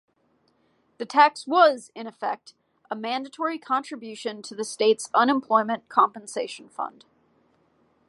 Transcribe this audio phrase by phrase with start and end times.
[0.97, 2.55] The tax was in effect
[2.89, 7.05] a mandatory contribution to the state's Unemployment Compensation Fund.